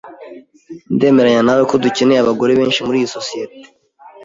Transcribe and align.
Ndemeranya 0.95 1.41
nawe 1.43 1.63
ko 1.69 1.75
dukeneye 1.83 2.19
abagore 2.21 2.51
benshi 2.59 2.79
muriyi 2.85 3.11
sosiyete. 3.15 3.57